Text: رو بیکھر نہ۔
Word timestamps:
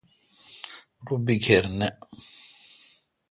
رو 1.05 1.15
بیکھر 1.25 1.63
نہ۔ 1.79 1.89